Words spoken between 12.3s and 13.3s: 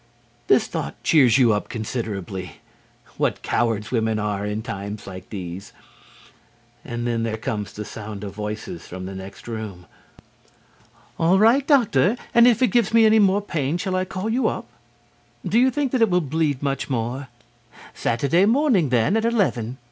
and if it gives me any